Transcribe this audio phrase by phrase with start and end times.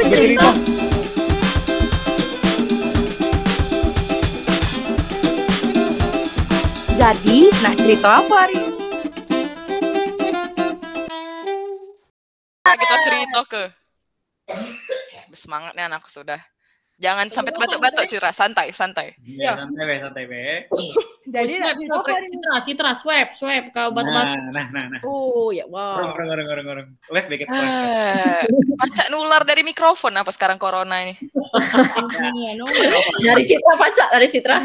[0.00, 0.32] Jadi,
[7.60, 8.80] nak cerita apa hari ini?
[12.64, 13.68] Nah, kita cerita ke.
[15.36, 16.40] Semangat nih anakku sudah.
[17.00, 19.16] Jangan sampai batuk-batuk Citra, santai, santai.
[19.24, 20.68] Iya, santai be, santai be.
[21.32, 21.72] Jadi, ini?
[21.80, 24.36] Citra, Citra, swipe, swipe, kau batu-batu.
[24.36, 25.00] Nah, nah, nah, nah.
[25.08, 26.12] Oh, ya wow.
[26.12, 26.86] orang, orang, orang, orang.
[27.08, 28.44] Weh, beket Eh,
[28.76, 31.16] Pacak nular dari mikrofon apa sekarang corona ini?
[31.16, 32.60] Ini.
[33.24, 34.56] Dari Citra pacak dari Citra.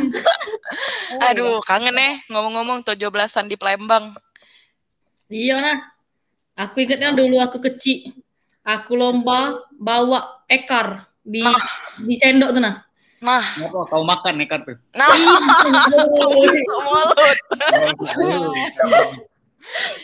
[1.31, 4.11] Aduh, kangen nih ngomong-ngomong 17-an di Palembang.
[5.31, 5.79] Iya nah.
[6.55, 8.11] Aku ingatnya dulu aku kecil.
[8.63, 11.57] Aku lomba bawa ekar di Nah.
[11.99, 12.85] di sendok tuh nah.
[13.19, 14.77] Nah, Apa kau makan nekat tuh?
[14.93, 15.41] nah, mulut.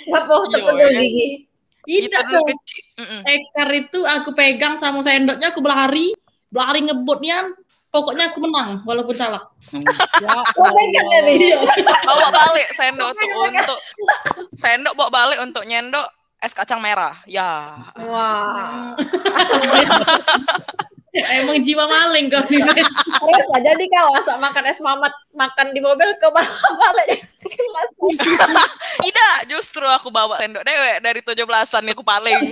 [0.09, 1.01] Apa Iya, terpegel ya.
[1.05, 1.27] gigi?
[1.81, 2.57] Kita Tidak.
[2.97, 3.21] Mm-mm.
[3.25, 6.13] Ekar itu aku pegang sama sendoknya aku berlari,
[6.49, 7.53] berlari ngebutnya.
[7.91, 9.43] Pokoknya aku menang walaupun salah.
[9.43, 9.83] Oh,
[10.23, 10.31] ya.
[12.07, 13.79] Bawa balik sendok tuh untuk
[14.55, 16.07] sendok bawa balik untuk nyendok
[16.39, 17.19] es kacang merah.
[17.27, 17.75] Ya.
[17.99, 18.95] Wah.
[21.43, 22.63] Emang jiwa maling kau nih.
[22.63, 26.27] Terus lah, jadi kau asal makan es mamat makan di mobil ke
[26.81, 27.91] balik kelas.
[29.03, 32.39] Tidak, justru aku bawa sendok dewek dari 17-an aku paling.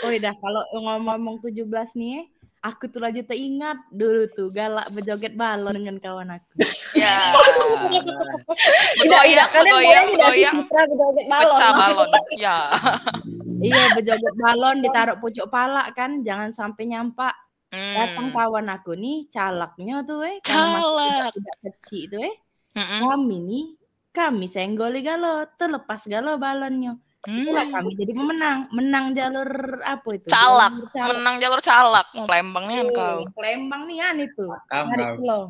[0.00, 1.68] Oh, dah kalau ngomong-ngomong 17
[2.00, 2.24] nih,
[2.62, 6.52] aku tuh aja teringat dulu tuh galak berjoget balon dengan kawan aku.
[6.98, 7.32] ya.
[8.98, 10.06] Sih bergoyang.
[10.64, 11.54] Citra berjoget balon?
[11.54, 12.08] Pecah balon.
[12.36, 12.58] Ya.
[13.62, 17.34] iya, berjoget balon ditaruh pucuk pala kan, jangan sampai nyampak.
[17.68, 18.36] Datang Hmm.
[18.36, 20.40] kawan aku nih, calaknya tuh eh.
[20.40, 21.36] Calak.
[21.36, 22.34] tidak kecil tuh eh.
[22.72, 23.00] Mm-mm.
[23.04, 23.66] Kami nih,
[24.08, 26.96] kami senggoli galo, terlepas galo balonnya.
[27.18, 27.74] Itulah Hmm.
[27.74, 29.50] kami jadi pemenang, menang jalur
[29.82, 30.26] apa itu?
[30.26, 31.08] Calak, Jalur calak.
[31.10, 32.06] menang jalur calak.
[32.14, 33.16] Oh, Palembang nih kan kau.
[33.18, 34.44] Oh, Palembang nih kan itu.
[35.20, 35.40] Lo.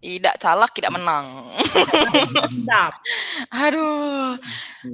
[0.00, 1.26] Tidak calak, tidak menang.
[3.52, 4.38] Aduh.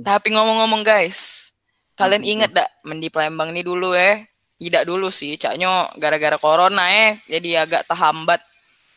[0.02, 1.52] Tapi ngomong-ngomong guys,
[1.94, 4.26] kalian inget dak mendi Palembang ini dulu eh?
[4.56, 8.40] Tidak dulu sih, caknya gara-gara corona eh, jadi agak terhambat.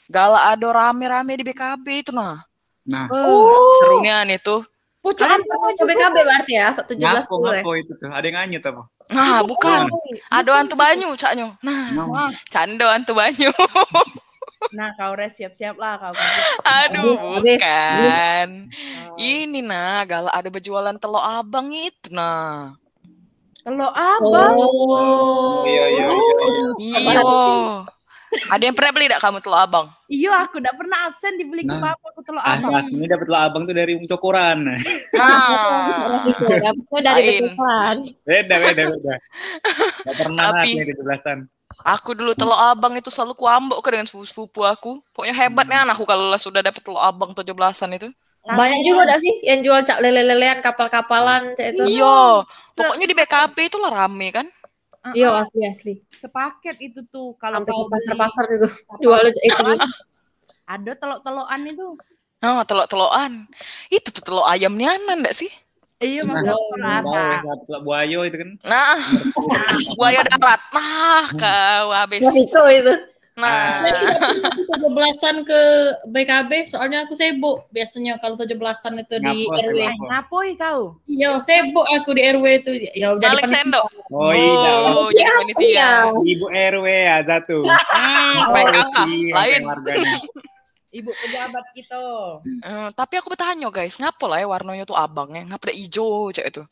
[0.08, 2.42] Gala ado rame-rame di BKB itu nah.
[2.88, 4.64] Nah, Eh, serunya nih tuh.
[5.00, 7.64] Pucuk Kalian apa pernah coba KB berarti ya, 17 ngapo, ya.
[7.64, 8.12] ngapo itu tuh.
[8.12, 8.84] Ada yang nganyut apa?
[9.10, 9.82] Nah, bukan.
[10.28, 11.56] Ado antu banyu caknya.
[11.64, 13.52] Nah, Wah, cando antu banyu.
[14.76, 16.12] Nah, kau res siap-siap lah kau.
[16.68, 18.68] Aduh, bukan.
[19.16, 22.76] Ini nah, gala ada berjualan telur abang itu nah.
[23.64, 25.64] Kalau abang, Oh.
[25.64, 27.16] Iya, iya, iya.
[27.16, 27.99] Iya.
[28.30, 29.88] Ada yang pernah beli dak kamu telur abang?
[30.06, 31.94] iya aku tidak pernah absen dibeli ke Nah.
[31.94, 32.72] papa aku telur abang.
[32.72, 34.58] Asal ini dapat lo abang tuh dari Ung Cokoran.
[34.64, 34.78] Nah,
[36.26, 36.46] Itu
[37.00, 37.98] dari kesusahan.
[38.22, 39.14] Beda, beda, beda.
[40.04, 41.38] Gak pernah Tapi- hati di belasan.
[41.80, 45.02] aku dulu telur abang itu selalu kuambok ke dengan sepupu aku.
[45.12, 48.10] Pokoknya hebatnya anakku kalau sudah dapet telur abang 17-an itu.
[48.42, 51.84] Banyak juga ada sih yang jual cak lele-lelean, kapal-kapalan, cak itu.
[51.92, 54.48] Iya, pokoknya di BKB itu lah rame kan.
[55.00, 55.94] Ah, Iya, ah, asli asli.
[56.20, 58.68] sepaket itu tuh kalau ke pasar-pasar juga
[59.04, 59.64] jual itu.
[60.68, 61.88] ada telur-teloran itu.
[62.40, 63.48] Oh, telur-teloran.
[63.88, 65.52] Itu tuh telur ayam nianan enggak sih?
[66.00, 66.40] Iya, Nah,
[67.04, 68.50] oh, ya, telur buayo itu kan.
[68.64, 68.96] Nah,
[70.00, 70.62] buaya darat.
[70.72, 72.24] Nah, kau habis.
[72.24, 72.94] Itu itu.
[73.40, 73.88] Nah,
[74.68, 75.62] tujuh belasan ke
[76.06, 80.50] BKB soalnya aku sibuk biasanya kalau tujuh belasan itu di Ngapo, RW saya Eh, ngapoi
[80.54, 80.82] kau?
[81.06, 83.56] iya sibuk aku di RW itu ya balik panitia.
[83.58, 83.86] sendok.
[84.10, 84.74] Oh iya.
[84.90, 85.64] Oh, jadi panitia.
[85.64, 85.90] Iya.
[86.28, 87.58] Ibu RW ya satu.
[87.64, 89.62] Hmm, Oh, PKK iya, lain.
[90.90, 92.02] Ibu pejabat kita.
[92.66, 95.46] Eh, tapi aku bertanya guys, ngapa lah ya warnanya tuh abangnya?
[95.46, 96.64] Ngapa ada hijau cek itu?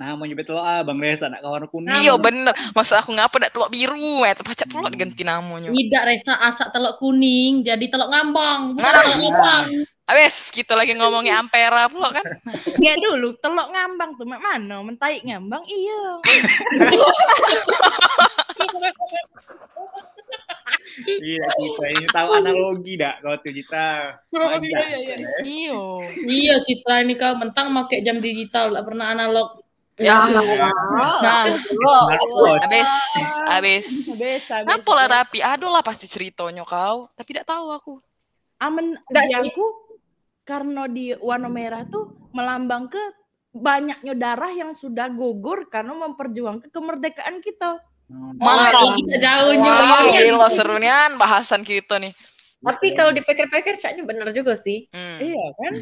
[0.00, 1.92] Nah, mau nyebut lo abang Resa nak kawan kuning.
[2.00, 2.56] Iya bener.
[2.72, 4.32] Masa aku ngapa ada telur biru ya?
[4.32, 5.68] Terpacak pula diganti namanya.
[5.68, 9.04] tidak resa asak telok kuning jadi telok ngambang bukan Nah.
[9.04, 9.66] telok ngambang
[10.02, 12.24] Abis kita lagi ngomongin ampera pula kan?
[12.84, 14.80] Ya dulu telok ngambang tuh mak mana?
[14.80, 16.02] Mentai ngambang iya.
[21.02, 24.18] Iya, kita ini tahu analogi dak kau tuh kita.
[24.34, 25.28] Oh, iya, iya, iya.
[25.40, 25.80] Iyo.
[26.28, 29.62] iya Citra ini kau mentang pakai jam digital tak pernah analog
[30.00, 30.24] Ya.
[30.24, 30.72] Iya.
[31.20, 32.64] Nah, Smartwatch.
[32.64, 32.90] abis,
[33.44, 33.86] abis.
[34.16, 34.54] Biasa.
[34.64, 35.38] Ngapa lah tapi?
[35.44, 37.12] Aduh lah pasti ceritanya kau.
[37.12, 37.94] Tapi tidak tahu aku.
[38.56, 39.38] Amen Nggak di sih.
[39.52, 39.66] aku
[40.48, 43.02] karena di warna merah tuh melambang ke
[43.52, 47.84] banyaknya darah yang sudah gugur karena memperjuangkan kemerdekaan kita.
[48.36, 48.96] Mantap.
[48.98, 50.32] bisa jauhnya Wah, iya.
[50.32, 52.12] gila serunya bahasan kita nih.
[52.62, 54.86] Tapi kalau dipikir-pikir caknya bener juga sih.
[54.94, 55.18] Hmm.
[55.18, 55.72] Iya kan?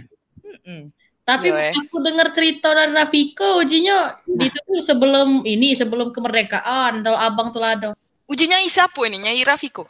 [0.40, 0.80] Mm-mm.
[1.20, 1.74] Tapi Iya, eh.
[1.76, 7.54] aku dengar cerita dari Rafiko, ujinya di itu tuh sebelum ini, sebelum kemerdekaan, Tol Abang
[7.54, 7.94] Tulado.
[8.26, 9.22] Ujinya siapa ini?
[9.22, 9.86] Nyai Rafiko.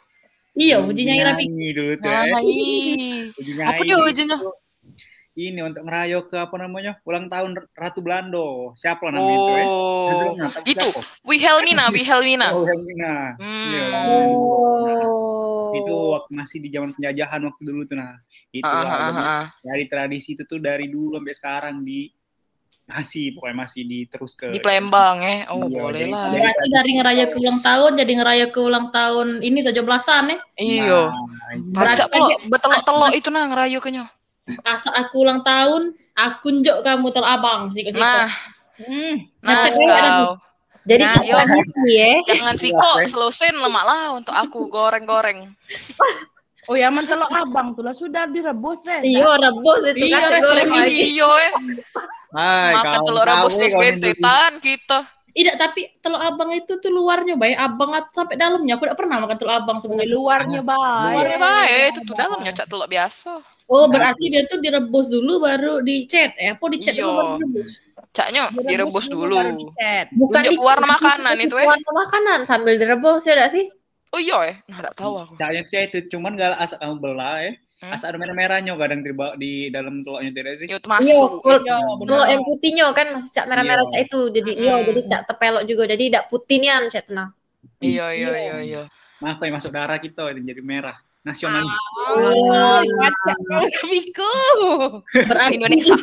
[0.53, 1.49] Iya, ujinya Rafiko.
[1.49, 4.37] Nyanyi dulu tuh Nah, Apa dia ujinya?
[5.31, 8.75] Ini untuk ngerayo ke apa namanya ulang tahun Ratu Belando.
[8.75, 9.65] Siapa lah namanya itu eh?
[9.65, 10.20] Oh, tapi
[10.63, 10.89] itu?
[11.21, 12.47] Wilhelmina, Wilhelmina.
[12.51, 13.35] Oh, Helmina.
[13.39, 13.65] Hmm.
[13.67, 13.85] Iya.
[14.05, 15.71] Oh.
[15.73, 18.19] Itu waktu masih di zaman penjajahan waktu dulu tuh nah.
[18.49, 19.45] Itu Ah, lah, ah, ah, jadi ah.
[19.63, 22.11] dari tradisi itu tuh dari dulu sampai sekarang di
[22.83, 25.47] masih pokoknya masih di terus ke Di Palembang ya.
[25.47, 26.25] Oh, Iya, boleh jadi- lah.
[26.27, 30.37] jadi- Berarti dari ngeraya ke ulang tahun, jadi ngeraya ke ulang tahun ini 17-an ya.
[30.59, 31.01] Iya.
[31.07, 31.87] Nah.
[31.87, 34.05] Baca lo, betelok-telok itu nah ngerayu kenyo.
[34.67, 38.03] Asa aku ulang tahun, aku njok kamu Tol Abang sih ke situ.
[38.03, 38.27] Nah,
[38.81, 39.15] Hmm.
[39.41, 40.33] nah Ngecek dulu ada kau.
[40.81, 41.35] Jadi Nah, iya.
[41.45, 42.11] tradisi ya.
[42.25, 45.53] Jangan siko, selusin lemak lah untuk aku goreng-goreng.
[46.65, 49.01] Oh ya mentelok abang tuh lah sudah direbus Res.
[49.01, 51.01] Iya, rebus itu Iya, kan res goreng goreng lagi.
[51.13, 51.51] Iya eh.
[52.31, 54.99] Hai, Makan telur rebus terus bentetan kita.
[55.31, 58.75] Tidak, tapi telur abang itu tuh luarnya baik, abang sampai dalamnya.
[58.75, 60.11] Aku tidak pernah makan telur abang sebenarnya.
[60.11, 61.13] luarnya baik.
[61.13, 63.31] Luarnya baik, itu tuh dalamnya cak telur biasa.
[63.71, 66.59] Oh, berarti dia tuh direbus dulu baru dicet ya?
[66.59, 67.15] Apa dicet dulu Iya.
[67.15, 67.71] baru direbus?
[68.11, 69.39] Caknya direbus dulu.
[70.11, 71.67] Bukan di- warna makanan itu eh.
[71.67, 73.65] Warna makanan sambil direbus ya enggak sih?
[74.11, 74.55] Oh iya eh.
[74.67, 75.33] Nah, enggak tahu aku.
[75.39, 77.51] Caknya sih itu cuman gak asal kamu belah ya.
[77.81, 77.97] Hmm.
[77.97, 80.67] Asal ada merah-merahnya kadang terbawa di dalam telurnya tidak sih.
[80.69, 81.29] Yo Iya, masuk.
[81.41, 82.29] Iya, kalau benar.
[82.29, 83.91] yang putihnya kan masih cak merah-merah Iya.
[83.95, 84.19] cak itu.
[84.37, 84.87] Jadi iya, Mm-mm.
[84.91, 85.83] jadi cak tepelok juga.
[85.89, 87.29] Jadi tidak putihnya cak tenang.
[87.81, 88.81] Iya iya iya iya.
[89.23, 90.97] Maaf masuk darah kita itu jadi merah.
[91.21, 91.77] Nasionalis.
[92.17, 93.33] Oh, baca.
[95.13, 95.93] Berarti Indonesia.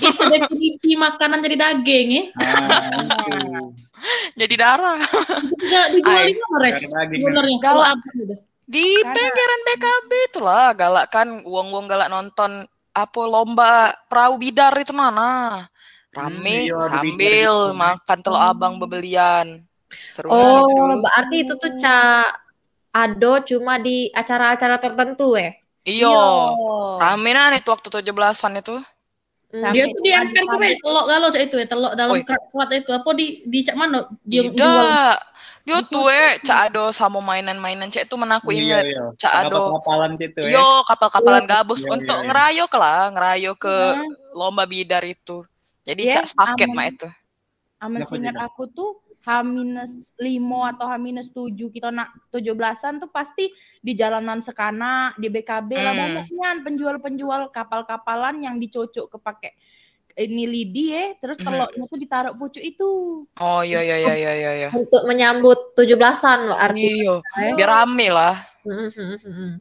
[0.00, 2.24] itu definisi makanan jadi daging ya?
[2.40, 3.68] Ah.
[4.40, 4.98] Jadi darah.
[6.58, 6.82] Res?
[6.82, 7.60] Galak.
[7.62, 8.38] kalau udah.
[8.64, 15.68] Di penggeran BKB itulah galak kan uang-uang galak nonton apa lomba perahu bidar itu mana.
[16.10, 19.62] Rame Hmm, iya, sambil bidar makan telur abang bebelian.
[19.92, 21.04] Seru itu Oh, dulu.
[21.04, 22.41] berarti itu tuh cak
[22.92, 25.56] ado cuma di acara-acara tertentu ya?
[25.82, 26.14] Iya.
[27.00, 28.76] Rame nah itu waktu 17-an itu.
[29.52, 29.68] Hmm.
[29.68, 30.44] Dia tuh di emper
[30.80, 32.90] telok galau cak itu ya, telok dalam kerat kerat itu.
[32.94, 34.08] Apa di di cak mana?
[34.24, 34.48] Dia.
[34.48, 35.14] Tidak.
[35.62, 38.84] Dia tuh eh cak ado sama mainan-mainan cak itu mana aku Iya, inget.
[38.96, 39.02] iya.
[39.14, 39.60] Cak Ado.
[39.60, 40.50] Kapal-kapalan gitu ya.
[40.58, 42.26] Yo kapal-kapalan gabus Iya, untuk iya, iya.
[42.26, 43.74] ngerayo ke lah, ngerayo ke
[44.32, 45.44] lomba bidar itu.
[45.84, 46.76] Jadi cak sepaket aman.
[46.78, 47.08] mah itu.
[47.82, 48.34] Aman tidak?
[48.46, 53.48] aku tuh H-5 atau H-7 kita nak 17-an tuh pasti
[53.78, 56.00] di jalanan Sekana, di BKB lah Hmm.
[56.02, 59.54] banyaknya penjual-penjual kapal-kapalan yang dicocok kepake
[60.12, 61.44] ini lidi ya, terus Mhm.
[61.48, 62.90] telurnya tuh ditaruh pucuk itu.
[63.24, 64.50] Oh iya iya iya iya iya.
[64.60, 64.68] iya.
[64.68, 67.00] Untuk menyambut 17-an loh arti.
[67.00, 67.24] Iya,
[67.56, 68.36] biar rame lah.
[68.60, 69.52] Hmm, hmm, hmm, hmm.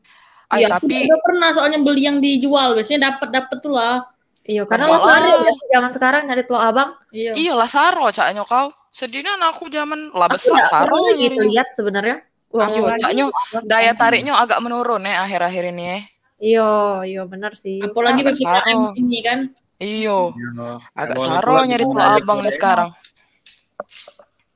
[0.51, 4.03] Ay, Iya, aku tapi juga pernah soalnya beli yang dijual, biasanya dapat dapat tuh lah.
[4.43, 5.39] Iya, karena lo lah?
[5.47, 6.91] ya zaman sekarang nyari telur abang.
[7.15, 7.31] Iya.
[7.39, 8.73] iya lah saro caknya kau.
[8.91, 12.19] Sedihnya aku zaman lah besar pernah gitu lihat sebenarnya.
[12.51, 12.99] Uang Iya, lagi.
[12.99, 13.25] caknya
[13.63, 15.99] daya tariknya agak menurun ya akhir-akhir ini ya.
[16.41, 16.69] Iya,
[17.07, 17.79] iya benar sih.
[17.79, 19.39] Apalagi Agak PPKM ini kan.
[19.79, 20.67] Iya, Iya.
[20.91, 22.55] agak saro nyari telur balik abang nih ya.
[22.59, 22.89] sekarang.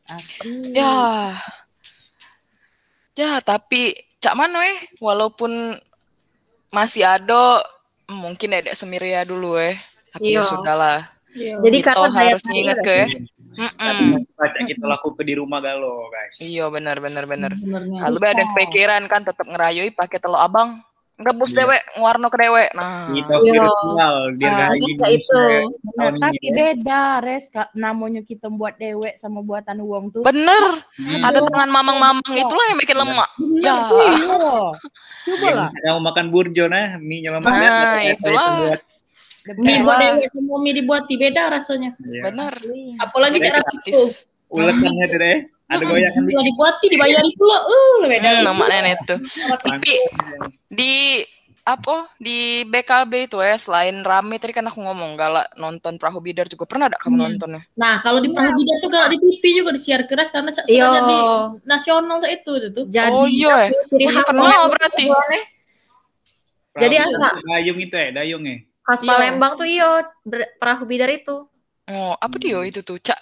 [0.06, 0.76] Asli.
[0.76, 0.96] Ya.
[3.16, 5.80] Ya, tapi cak mana eh walaupun
[6.70, 7.64] masih ada
[8.06, 9.80] mungkin ada semiria dulu eh.
[10.12, 11.15] Tapi ya Iya.
[11.36, 11.62] Sudahlah.
[11.62, 12.98] Jadi Kita karena daya harus ingat ke.
[13.46, 14.26] Mm-mm.
[14.34, 16.36] Baca kita laku ke di rumah galo, guys.
[16.40, 17.52] Iya benar benar benar.
[17.54, 20.82] Kalau ada kepikiran kan tetap ngerayui pakai telur abang.
[21.16, 21.64] Rebus Iya.
[21.64, 22.76] dewek, nguarno ke dewek.
[22.76, 23.64] Nah, Kita Iya.
[23.64, 25.40] virtual Ah, dirgahain kita itu.
[25.96, 26.52] Tahun tapi ya.
[26.52, 27.72] beda res Kak.
[27.72, 30.28] namanya kita buat dewek sama buatan uang tuh.
[30.28, 30.84] bener.
[31.00, 31.24] Hmm.
[31.24, 33.30] Ada tangan mamang-mamang itulah yang bikin lemak.
[33.64, 33.76] Ya.
[33.88, 34.36] Iya.
[35.24, 35.70] Coba lah.
[35.72, 38.52] Yang makan burjo nah, mie nyelamat Nah, itulah.
[39.62, 41.94] Mie dewek sama mie dibuat beda rasanya.
[42.02, 42.54] Bener.
[42.98, 43.94] Apalagi Udah cara itu.
[43.94, 44.26] Gratis.
[44.50, 45.38] Uletannya tuh deh.
[45.66, 47.58] Ada goyangan Kalau dibuati dibayari pula.
[47.66, 48.30] Uh, lebih beda.
[48.30, 49.16] Hmm, lemak nenek itu.
[49.66, 49.94] Tapi
[50.70, 50.94] di
[51.66, 56.46] apa di BKB itu ya selain rame tadi kan aku ngomong galak nonton perahu bidar
[56.46, 57.26] juga pernah ada kamu Hmm.
[57.26, 60.70] nontonnya Nah, kalau di Perahu Bidar tuh kalau di TV juga di-share keras karena cak
[60.70, 60.86] Iya.
[60.86, 61.18] sudah jadi
[61.66, 62.70] nasional tuh itu tuh.
[62.70, 62.86] tuh.
[62.86, 64.10] Jadi oh iya eh.
[64.14, 65.06] khas kenal berarti.
[65.10, 65.42] tuh.
[66.76, 68.58] Jadi asa dayung itu ya, dayung ya.
[68.86, 69.10] Khas Iya.
[69.10, 69.90] Palembang tuh iyo
[70.62, 71.46] perahu bidar itu.
[71.86, 73.18] oh apa dia itu tuh cak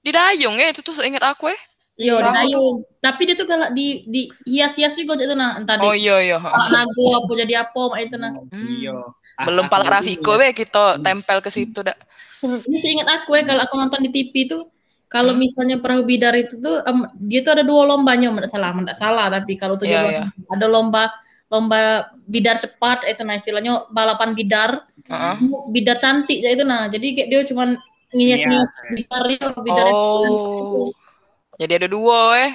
[0.00, 1.60] di dayung ya itu tuh seingat aku eh
[1.96, 2.74] Iya, di Perahu dayung.
[3.00, 6.16] Tapi dia tuh galak di di hias-hias juga cak itu nah, entah oh di iya
[6.20, 8.32] iya nago apa jadi apa mak itu nah.
[8.52, 8.96] Iya.
[9.36, 11.96] belum pala Rafiko be kita tempel ke situ dak
[12.40, 14.62] Ini seingat aku ya kalau aku nonton di TV tuh
[15.08, 15.40] kalau Hmm.
[15.40, 19.26] misalnya perahu bidar itu tuh em, dia tuh ada dua lombanya, tidak salah, tidak salah.
[19.30, 20.24] Tapi kalau tujuh Iya, iya.
[20.50, 21.14] ada lomba
[21.46, 25.36] lomba bidar cepat itu nah istilahnya balapan bidar Heeh.
[25.70, 27.68] bidar cantik ya itu nah jadi kayak dia cuman
[28.10, 28.90] ngias-ngias Ngias, ya.
[28.94, 30.90] bidarnya bidar Oh.
[31.56, 32.52] Jadi ada dua eh.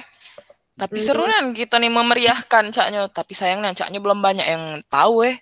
[0.72, 1.04] Tapi Hmm.
[1.04, 3.10] seru kan kita nih memeriahkan caknya.
[3.10, 5.36] Tapi sayangnya caknya belum banyak yang tahu eh.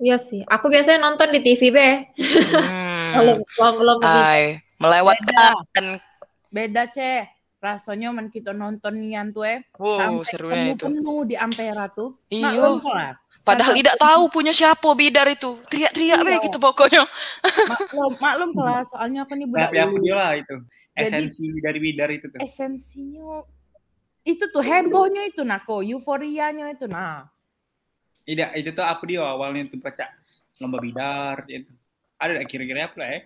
[0.00, 0.42] Iya sih.
[0.48, 1.88] Aku biasanya nonton di TV be.
[2.18, 3.12] Hmm.
[3.14, 3.98] Kalau belum belum.
[4.02, 6.00] Ay, melewatkan.
[6.48, 7.28] Beda, Ceh.
[7.62, 9.62] Rasanya men kita nonton nian tuh eh.
[9.78, 10.82] Wow, serunya itu.
[10.82, 12.18] penuh di Ampera tuh.
[12.26, 12.58] Iya.
[12.58, 13.14] Lah.
[13.42, 15.54] Padahal tidak tahu punya siapa bidar itu.
[15.66, 16.42] Teriak-teriak be Iya.
[16.42, 17.06] gitu pokoknya.
[17.42, 18.90] Maklum, maklum kelas.
[18.90, 19.98] Soalnya aku nih budak Tapi apa ulu.
[20.00, 20.54] dia lah itu.
[20.92, 22.38] Jadi- Esensi dari bidar itu tuh.
[22.38, 23.30] Esensinya
[24.22, 27.26] itu tuh hebohnya itu nah kok euforianya itu nah
[28.22, 30.06] Tidak, itu tuh apa dia awalnya tuh baca
[30.58, 31.70] lomba bidar itu.
[32.18, 33.20] Ada kira-kira apa lah ya?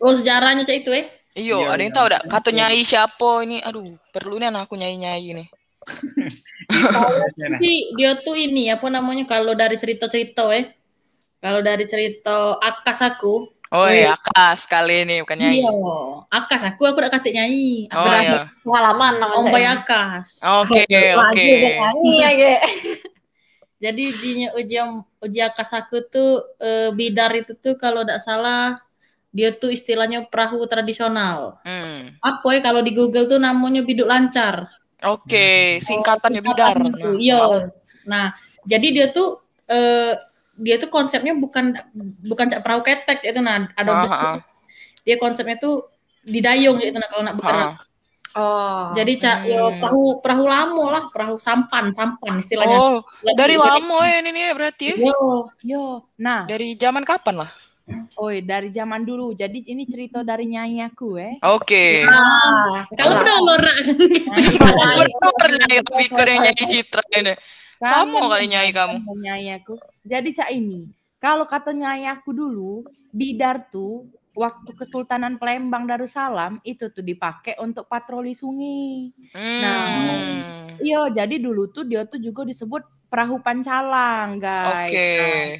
[0.00, 1.06] Oh sejarahnya cak itu eh
[1.36, 1.98] Iyo, Iya, ada yang iya.
[2.00, 2.22] tahu dak?
[2.32, 3.60] Kata nyai siapa ini?
[3.60, 5.48] Aduh, perlu nih aku nyai-nyai nih.
[6.66, 7.58] Biasanya, nah.
[7.60, 10.72] Tapi dia tuh ini apa namanya kalau dari cerita-cerita eh
[11.38, 14.06] kalau dari cerita akas aku Oh Wih.
[14.06, 15.58] iya, akas kali ini bukan nyai.
[15.58, 15.70] iya
[16.30, 18.46] akas aku aku udah kata nyanyi aku Oh iya.
[18.62, 19.36] Pengalaman namanya.
[19.36, 21.50] om bay akas Oke, Lagi oke.
[21.50, 22.30] udah nyanyi ya,
[23.76, 24.88] jadi ujinya ujian
[25.20, 28.80] uji akas aku tuh eh, bidar itu tuh kalau tidak salah
[29.36, 32.16] dia tuh istilahnya perahu tradisional Hmm.
[32.24, 34.72] apa ya kalau di Google tuh namanya biduk lancar
[35.04, 36.72] Oke, singkatannya bidar.
[36.72, 37.68] Singkatan itu, iya
[38.08, 38.32] nah
[38.64, 40.16] jadi dia tuh eh,
[40.56, 41.76] dia tuh konsepnya bukan
[42.24, 44.36] bukan cak perahu ketek itu nah ada Ah, bentuk- ah,
[45.04, 45.84] dia konsepnya tuh
[46.24, 47.84] didayung gitu nah kalau nak bergerak ah.
[48.36, 48.92] Oh.
[48.92, 49.80] jadi cak yo Hmm.
[49.80, 53.00] perahu perahu lamo lah perahu sampan sampan istilahnya Oh,
[53.32, 54.96] dari lama ya ini nih berarti ya?
[55.08, 55.16] Yo,
[55.64, 55.84] yo
[56.16, 57.50] nah Dari zaman kapan lah?
[58.16, 62.02] Oi dari zaman dulu jadi ini cerita dari nyai aku eh Oke.
[62.02, 63.76] Ah, kalau udah lorak
[65.38, 67.34] Bener nyai pikir yang nyai citra ini.
[67.76, 68.96] Sama kali nyai kamu.
[68.98, 75.36] sama nyai aku jadi cak ini kalau kata nyai aku dulu bidar tuh waktu Kesultanan
[75.36, 80.76] Palembang Darussalam itu tuh dipakai untuk patroli sungai Hmm.
[80.76, 84.92] Iya, jadi dulu tuh dia tuh juga disebut perahu pancalang, guys.
[84.92, 85.08] Oke.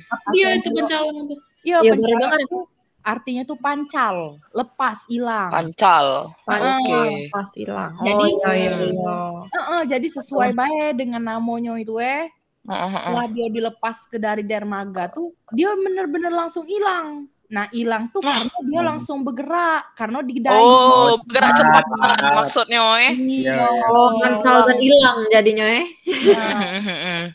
[0.04, 1.35] Nah, dia itu tuh- pencalon itu
[1.66, 2.64] Iya, baru pancalang dengar tuh
[3.06, 4.16] artinya tuh pancal,
[4.50, 5.50] lepas, hilang.
[5.54, 6.06] Pancal.
[6.46, 7.30] Panjang, Oke.
[7.35, 7.92] Pas hilang.
[8.02, 8.87] Jadi, Oh iya iya Hmm.
[8.90, 9.14] iya.
[9.54, 12.26] Heeh, jadi sesuai baik dengan namanya itu eh.
[12.66, 12.90] Heeh, heeh.
[12.99, 17.30] Setelah dia dilepas ke dari dermaga tuh, dia bener-bener langsung hilang.
[17.46, 18.90] Nah, hilang tuh karena dia Hmm.
[18.90, 22.35] langsung bergerak karena di Oh, bergerak cepat Ah.
[22.42, 23.14] maksudnya, eh.
[23.14, 23.58] Iya.
[23.94, 25.87] Oh, mental dan hilang jadinya eh.
[26.26, 26.58] Nah,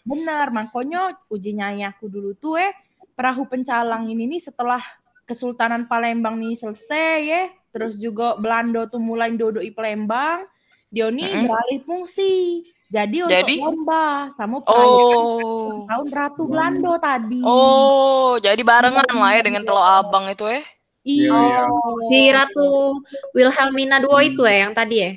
[0.04, 2.76] Benar, makanya uji nyai aku dulu tuh eh
[3.14, 4.82] perahu pencalang ini nih setelah
[5.26, 10.44] Kesultanan Palembang nih selesai ya, terus juga Belanda tuh mulai dodoi Palembang,
[10.92, 11.48] dia nih Mm-mm.
[11.48, 12.66] beralih fungsi.
[12.92, 13.56] Jadi untuk Jadi?
[13.64, 15.88] lomba sama perayaan Oh.
[15.88, 17.40] tahun Ratu Belanda tadi.
[17.40, 20.60] Oh, jadi barengan lah ya dengan Teluk Abang itu eh.
[21.08, 21.32] iya.
[21.32, 21.64] Iya,
[22.12, 23.00] Si Ratu
[23.32, 25.12] Wilhelmina II itu ya yang tadi ya.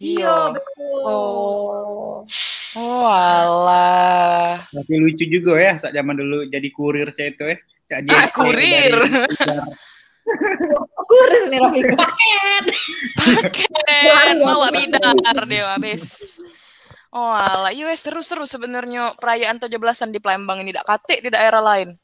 [0.00, 1.02] Iya, betul.
[1.04, 2.24] Oh.
[2.78, 4.62] Oh, alah.
[4.70, 7.56] Tapi lucu juga ya saat zaman dulu jadi kurir saya itu ya.
[7.88, 8.94] Cak Ah, kurir.
[11.08, 12.06] Kurir nih Rafika.
[13.16, 15.16] Paket bawa bidar
[15.48, 16.36] dia habis.
[17.08, 17.72] Oh, alah.
[17.72, 21.96] Iya, seru-seru sebenarnya perayaan 17-an di Palembang ini tidak kate di daerah lain.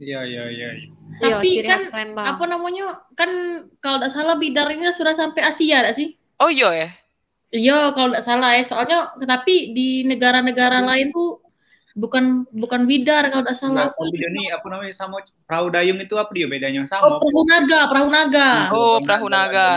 [0.00, 0.68] Iya, iya, iya.
[0.72, 0.88] iya.
[1.18, 2.24] Iya, Tapi khas kan Palembang.
[2.24, 3.30] apa namanya kan
[3.78, 6.88] kalau tidak salah bidar ini sudah sampai Asia tidak sih Oh iya ya.
[7.50, 11.40] Iya kalau tidak salah ya soalnya tapi di negara-negara lain tuh
[11.94, 15.98] bukan bukan bidar kalau tidak salah Nah, kalau video ini apa namanya sama perahu dayung
[15.98, 17.16] itu apa dia bedanya oh sama?
[17.16, 19.68] perahu naga perahu naga Oh, perahu naga.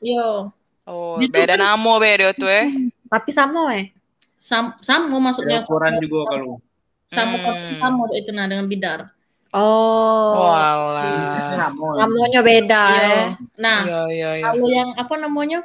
[0.00, 0.50] iya
[0.86, 2.70] Oh, Itu beda kan- nama beda tuh eh.
[3.04, 3.90] Tapi sama eh.
[4.38, 6.62] Sam sama maksudnya Ya, ukuran juga kalau.
[7.08, 7.74] sama Hmm.
[7.76, 9.10] sama itu nah dengan bidar
[9.50, 10.36] Oh.
[10.36, 11.72] Walah.
[11.96, 13.02] Namanya beda Iya.
[13.02, 13.24] ya.
[13.56, 14.44] nah Iya, iya, iya.
[14.46, 15.58] kalau yang apa namanya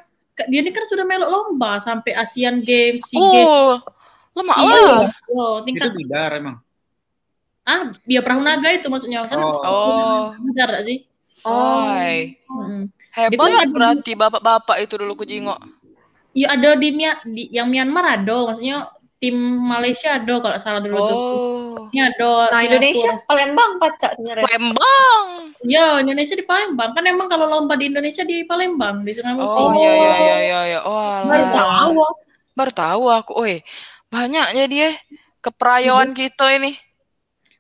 [0.48, 3.46] dia ini kan sudah melok lomba sampai Asian Games, SEA Games.
[3.46, 3.76] Oh,
[4.32, 5.00] lemak Iya, lah.
[5.26, 6.58] Yo, Itu tingkat bidar emang.
[7.62, 9.54] ah dia perahu naga itu maksudnya kan Oh.
[9.62, 11.06] Oh, bidar sih?
[11.42, 11.86] Oh.
[11.86, 12.42] Hai.
[12.48, 12.90] Mm.
[13.12, 15.60] Hebat Itu kan- berarti bapak-bapak itu dulu ku jingok.
[16.32, 18.88] Ya ada di, Mia- di yang Myanmar ada, maksudnya
[19.22, 21.14] tim Malaysia ada kalau salah dulu tuh.
[21.14, 21.94] Oh.
[21.94, 22.66] Ini ada Nah, Singapura.
[22.66, 24.44] Indonesia Palembang pacak sebenarnya.
[24.50, 25.26] Palembang.
[25.62, 26.90] Ya, Indonesia di Palembang.
[26.98, 29.54] Kan emang kalau lomba di Indonesia di Palembang, di Sungai Musi.
[29.54, 30.80] Oh iya iya iya iya iya.
[30.82, 31.92] Oh, Baru tahu.
[32.58, 33.32] Baru tahu aku.
[33.38, 33.62] Oi,
[34.10, 34.90] banyaknya dia
[35.46, 36.74] keperayaan kita ini.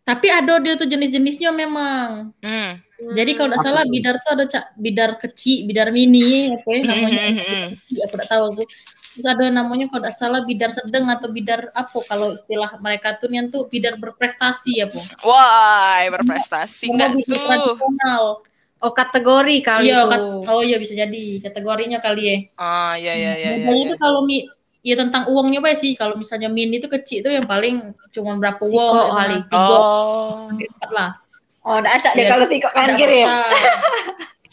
[0.01, 2.33] Tapi ada dia tuh jenis-jenisnya memang.
[2.41, 2.81] Hmm.
[3.13, 7.21] Jadi kalau tidak salah bidar tuh ada cak bidar kecil, bidar mini, apa ya namanya?
[7.21, 7.67] Hmm, hmm, hmm.
[7.93, 8.63] Iya, aku tidak tahu aku.
[9.11, 13.27] Terus ada namanya kalau tidak salah bidar sedang atau bidar apa kalau istilah mereka tuh
[13.27, 14.99] yang tuh bidar berprestasi ya po.
[15.23, 17.43] Wah, berprestasi Sama enggak bidar tuh?
[17.45, 18.23] tradisional.
[18.79, 20.09] Oh kategori kali Iya, itu.
[20.09, 22.37] kat- oh iya bisa jadi kategorinya kali ya.
[22.55, 23.49] Ah, iya iya iya.
[23.51, 23.85] iya, Bedanya iya.
[23.85, 24.37] itu kalau mi
[24.81, 25.93] ya tentang uangnya Pak sih.
[25.93, 29.37] Kalau misalnya min itu kecil itu yang paling cuma berapa Siko uang kali.
[29.37, 30.49] nah, tiga Oh.
[30.49, 31.09] empat lah.
[31.61, 32.31] Oh, udah acak deh Iya.
[32.31, 33.29] kalau sikok kan Ada kiri ya.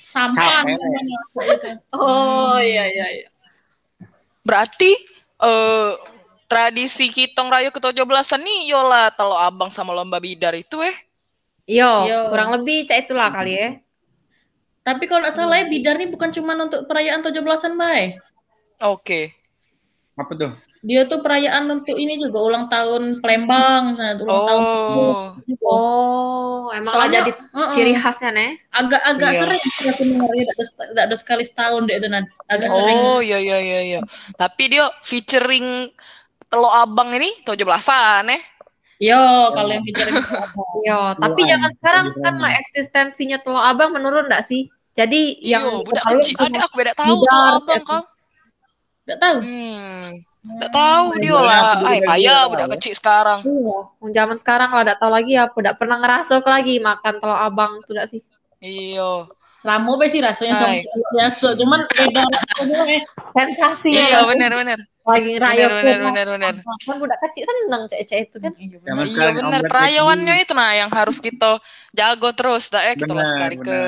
[0.05, 1.41] Sampan apa.
[1.93, 3.27] Oh iya iya iya.
[4.49, 4.97] Berarti
[5.45, 5.93] eh
[6.49, 10.97] tradisi kitong rayo ke 17-an nih yola telo abang sama lomba bidar itu eh.
[11.69, 12.33] Yo, Yo.
[12.33, 13.77] kurang lebih cak itulah kali ya.
[14.81, 18.17] Tapi kalau nggak salah ya bidar ini bukan cuma untuk perayaan 17-an, Bay.
[18.81, 19.37] Oke.
[20.17, 20.53] Apa tuh?
[20.81, 25.25] Dia tuh perayaan untuk ini juga ulang tahun Palembang, nah, ulang tahun Oh.
[25.65, 28.51] Oh, emang Soalnya, uh-uh, ciri khasnya nih.
[28.71, 29.41] agak-agak Iya.
[29.43, 32.25] sering sih aku dengarnya tidak ada tidak ada sekali setahun deh itu Nad.
[32.47, 32.97] agak sering.
[32.97, 34.01] Oh, iya iya iya iya.
[34.33, 35.91] Tapi dia featuring
[36.47, 38.43] telo abang ini 17-an eh.
[38.99, 39.19] Yo,
[39.53, 40.63] kalau yang bicara itu apa?
[40.83, 44.67] Yo, tapi zaman sekarang kan lah eksistensinya telur abang menurun enggak sih?
[44.93, 48.05] Jadi yang Iya, budak ketahuan kecil ada aku beda tahu telo abang setiap- kang.
[49.05, 49.37] Nggak tahu.
[49.41, 50.09] Hmm.
[50.39, 51.63] Nggak tahu dia Iya, lah.
[51.83, 52.75] Ay, dari payah budak tahu.
[52.79, 53.39] kecil sekarang.
[53.43, 53.79] Iya,
[54.15, 57.93] zaman sekarang lah enggak tahu lagi apa, enggak pernah ngerasuk lagi makan telur abang tuh
[57.93, 58.21] enggak sih?
[58.59, 59.27] Iya.
[59.59, 62.23] Lama be sih rasanya sama cewek biasa, cuman beda
[62.87, 63.03] eh.
[63.35, 64.21] Sensasi Iya, ya.
[64.25, 64.79] benar benar.
[65.03, 66.53] Lagi raya Benar benar benar benar.
[66.63, 68.53] Kan budak kecil seneng cek-cek itu kan.
[68.55, 70.45] Zaman Iya sekarang benar perayaannya kecil.
[70.47, 71.59] itu nah yang harus kita
[71.91, 73.79] jago terus dah ya kita lestari ke.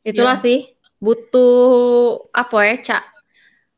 [0.00, 0.42] Itulah Iya.
[0.42, 0.58] sih
[0.96, 1.60] butuh
[2.32, 3.04] apa ya, Cak?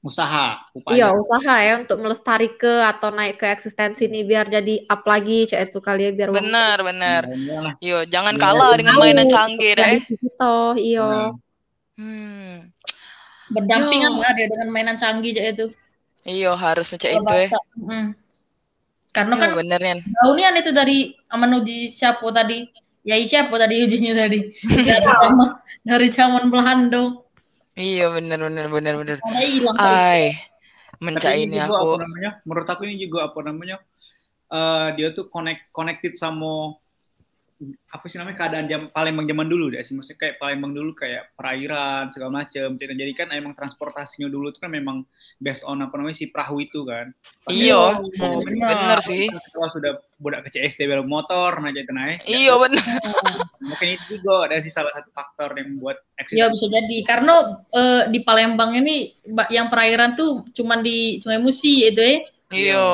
[0.03, 0.95] Usaha, upaya.
[0.99, 5.47] Iya, usaha ya untuk melestari ke atau naik ke eksistensi nih biar jadi up lagi
[5.47, 7.23] cek itu kali ya biar benar benar.
[7.31, 7.61] Iya.
[7.79, 8.79] Yo jangan Iya, kalah iya.
[8.83, 9.91] dengan mainan canggih dah eh.
[10.03, 11.11] tradisi kita, iya.
[11.95, 12.75] Hmm.
[13.53, 14.21] Berdampingan Yo.
[14.27, 15.67] lah dia dengan mainan canggih aja itu.
[16.27, 17.49] Iyo harus ngecek itu ya.
[17.79, 18.09] Mm.
[19.13, 19.99] Karena Yo, kan bener Yan.
[20.03, 20.99] Daunian itu dari
[21.31, 22.67] aman uji siapa tadi?
[23.03, 24.51] Yai siapa tadi ujinya tadi?
[24.89, 25.49] dari zaman
[25.83, 27.22] dari zaman Belanda.
[27.73, 29.19] Iya bener bener bener bener.
[29.25, 29.77] Ada hilang.
[29.81, 30.37] Ay,
[31.69, 31.89] juga aku.
[31.97, 32.31] apa namanya?
[32.45, 33.77] Menurut aku ini juga apa namanya?
[34.53, 36.77] eh, dia tuh connect connected sama
[37.63, 41.31] apa sih namanya keadaan jam Palembang zaman dulu deh sih maksudnya kayak Palembang dulu kayak
[41.33, 45.07] perairan segala macam jadi kan emang transportasinya dulu tuh kan memang
[45.39, 47.15] based on apa namanya si perahu itu kan
[47.47, 48.71] Iya, Oh, benar.
[48.71, 49.27] bener sih.
[49.27, 52.83] kalau sudah budak ke CSD belum motor nah jadi naik Iya bener.
[53.63, 55.99] mungkin itu juga ada sih salah satu faktor yang buat
[56.31, 57.35] Ya eksis bisa jadi karena
[57.71, 59.11] eh, di Palembang ini
[59.49, 62.19] yang perairan tuh cuman di Sungai Musi itu ya.
[62.51, 62.87] Iya.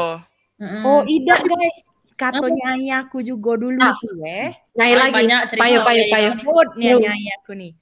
[0.82, 1.78] Oh, tidak guys.
[2.18, 3.94] Katanya ayahku juga dulu Ah.
[3.94, 4.50] tuh eh.
[4.74, 5.14] Nyai lagi.
[5.14, 6.30] banyak cerita Payo, payo, kayak payo.
[6.74, 6.98] nih Yo.
[6.98, 7.72] nyai aku nih.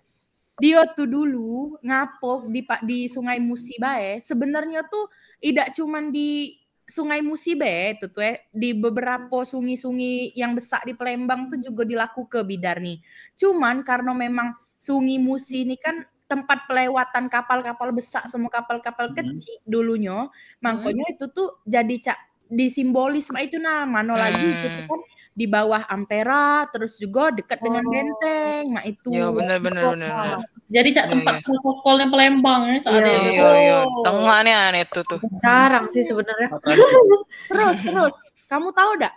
[0.56, 4.20] Dia tuh dulu ngapok di Pak di Sungai Musi bae.
[4.20, 5.08] Sebenarnya tuh
[5.40, 6.52] tidak cuman di
[6.86, 8.44] Sungai Musi bae itu tuh eh.
[8.52, 13.00] di beberapa sungai-sungai yang besar di Palembang tuh juga dilaku ke bidar nih.
[13.36, 19.16] Cuman karena memang Sungai Musi ini kan tempat pelewatan kapal-kapal besar sama kapal-kapal Hmm.
[19.16, 20.26] kecil dulunya.
[20.60, 22.18] Makanya itu tuh jadi cak
[22.48, 24.90] disimbolis sama itu nah mana lagi itu tuh Hmm.
[24.90, 25.00] kan
[25.36, 27.92] di bawah Ampera terus juga dekat dengan Oh.
[27.92, 30.08] benteng nah itu Iya bener bener bener.
[30.08, 30.38] bener.
[30.66, 33.14] Jadi cak Iya, tempat protokolnya Palembang ya saat Iya.
[33.14, 33.30] itu.
[33.36, 33.78] Iya iya.
[34.02, 35.20] Tengah nih aneh itu tuh.
[35.38, 36.48] Jarang sih sebenarnya.
[37.50, 39.14] terus terus kamu tahu dak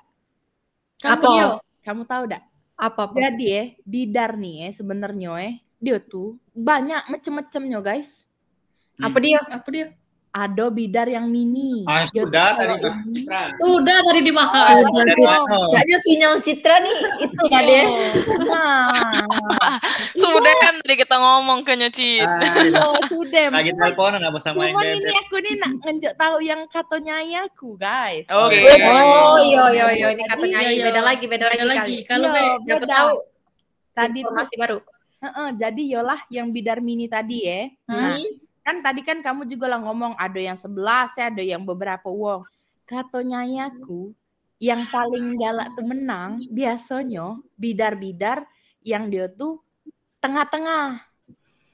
[0.99, 1.27] kamu Apa?
[1.31, 1.49] Dio,
[1.81, 2.43] kamu tahu dak
[2.75, 3.15] Apa apa?
[3.15, 8.27] jadi eh bidar nih eh sebenarnya eh dia tuh banyak macem-macemnya guys
[8.97, 9.39] Apa dia?
[9.39, 9.95] Apa dia?
[10.29, 14.21] Ada bidar yang mini ah sudah tadi Citra Udah tadi.
[14.29, 15.39] Sudah, dari sudah.
[15.73, 17.85] Kayaknya sinyal Citra nih itu tadi ya.
[18.45, 18.93] nah
[20.13, 22.23] Sudah kan tadi kita ngomong ke Nyocit.
[22.23, 26.35] Ah, oh, sudah lagi teleponan apa sama yang Cuman ini aku nih nak ngenjak tahu
[26.39, 28.25] yang katanya ayahku guys.
[28.27, 28.57] Oke.
[28.85, 30.83] Oh iya iya iya ini katanya iya, iya.
[30.85, 31.95] beda lagi beda, Beda lagi, lagi.
[31.99, 32.05] kali.
[32.05, 32.87] Kalau Iya, beda.
[32.87, 33.11] tahu
[33.89, 34.77] Tadi informasi baru.
[35.19, 37.67] Heeh, jadi yolah yang bidar mini tadi ya.
[37.85, 38.23] Nah, Hmm?
[38.65, 42.45] Kan tadi kan kamu juga lah ngomong ada yang sebelas ya, ada yang beberapa wong.
[42.87, 44.13] Katanya ayahku
[44.59, 48.43] yang paling galak tuh menang biasanya bidar-bidar
[48.83, 49.61] yang dia tuh
[50.23, 50.99] tengah-tengah.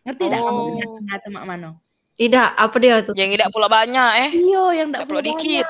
[0.05, 0.69] Ngerti tidak kamu Oh.
[0.73, 1.84] tengah-tengah tuh mak mano?
[2.15, 3.11] Tidak, apa dia tuh?
[3.11, 4.29] Yang tidak pula banyak eh.
[4.31, 5.67] Iya, yang perlu perlu dikit.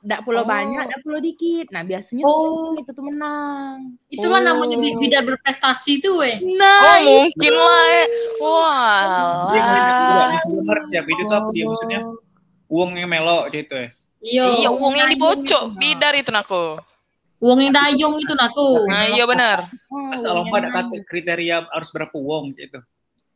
[0.00, 0.48] Ndak perlu Oh.
[0.48, 1.68] banyak, ndak perlu dikit.
[1.68, 2.72] Nah, biasanya Oh.
[2.80, 4.00] itu tuh menang.
[4.08, 4.46] Itulah Oh.
[4.46, 6.40] namanya bi- bidar berprestasi itu weh.
[6.40, 8.06] Oh Nah, mungkin lah eh.
[8.08, 10.32] Dia juga, Wah.
[10.48, 12.00] belum ngerti apa itu tuh apa dia maksudnya
[12.66, 13.88] uang yang melo gitu ya
[14.22, 14.44] Iya.
[14.64, 15.76] Iya uang yang Dayung dibocok nah.
[15.76, 16.64] bidar itu naku.
[17.42, 18.86] Uang yang dayung itu naku.
[18.86, 19.66] Nah iya benar.
[19.90, 22.80] Oh, asal lomba ada kriteria harus berapa uang gitu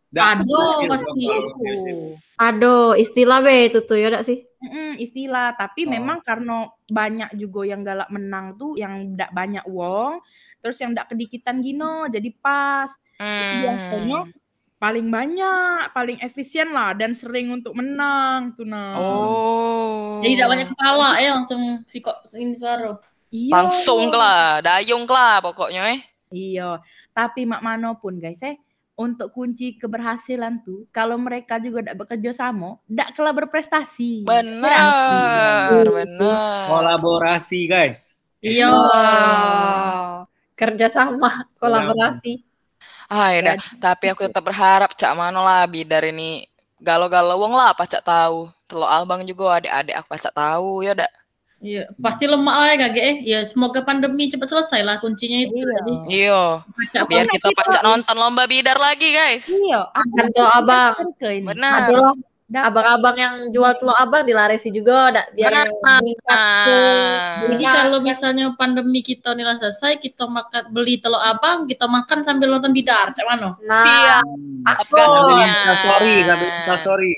[0.08, 1.24] Dak Aduh, sepuluh pasti.
[1.26, 1.90] kalau biasa.
[2.38, 4.38] Aduh, istilah be itu tuh ya dak sih.
[4.56, 5.90] Mm-mm, istilah tapi Oh.
[5.90, 10.18] memang karena banyak juga yang galak menang tuh yang ndak banyak uang
[10.58, 14.20] terus yang ndak kedikitan gino jadi pas Jadi biasanya
[14.76, 20.18] paling banyak paling efisien lah dan sering untuk menang tuh nah Oh.
[20.18, 22.96] Jadi tidak banyak kepala ya langsung si kok ini suara.
[23.28, 26.00] iya Langsung lah, dayung lah pokoknya eh.
[26.28, 28.56] iya tapi mak mano pun guys eh
[28.96, 36.66] untuk kunci keberhasilan tuh kalau mereka juga ndak bekerja sama ndak kalah berprestasi Benar, benar.
[36.72, 38.26] Kolaborasi guys.
[38.40, 38.72] Iya.
[38.72, 40.26] Wow.
[40.56, 42.40] Kerjasama, kolaborasi.
[43.12, 43.60] Ah, ya.
[43.76, 46.48] Tapi aku tetap berharap Cak Mano lah bidar ini
[46.80, 48.48] galau-galau wong lah apa Cak tahu.
[48.66, 51.12] Telok abang juga adik-adik aku Cak tahu ya dak.
[51.66, 53.16] Iya, pasti lemak lah ya kakek eh.
[53.26, 55.58] Ya semoga pandemi cepat selesai lah kuncinya itu.
[55.58, 55.66] Iya.
[55.74, 59.50] Jadi Iya, baca biar kita pacak nonton lomba bidar lagi guys.
[59.50, 60.94] iya Makan telur abang.
[61.18, 61.90] Benar.
[62.46, 65.66] Ndak- abang-abang yang jual telur abang dilaresi juga dak biar
[67.50, 72.22] Jadi kalau misalnya pandemi kita ini lah selesai, kita makan beli telur abang, kita makan
[72.22, 73.58] sambil nonton bidar, cak mana?
[73.66, 74.24] Nah, Siap.
[74.62, 77.14] aku sambil Instastory.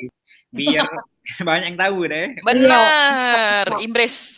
[0.49, 0.89] Biar
[1.49, 2.29] banyak yang tahu deh.
[2.41, 4.38] Benar, Imbres.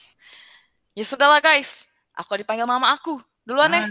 [0.98, 1.86] Ya sudahlah guys,
[2.18, 3.22] aku dipanggil mama aku.
[3.46, 3.86] Duluan eh.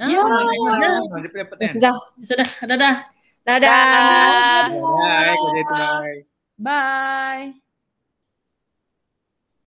[0.00, 0.20] Ah, Ya.
[0.24, 0.92] udah.
[1.12, 1.76] Oh, di Pelepetan.
[1.76, 1.92] Dah,
[2.24, 2.96] Sudah, dadah.
[3.44, 3.76] dadah.
[3.76, 4.64] Dadah.
[4.72, 6.18] Bye, bye.
[6.56, 7.69] bye